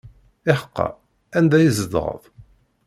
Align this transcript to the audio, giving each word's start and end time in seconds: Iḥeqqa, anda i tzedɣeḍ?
Iḥeqqa, 0.51 0.87
anda 1.37 1.57
i 1.61 1.69
tzedɣeḍ? 1.69 2.21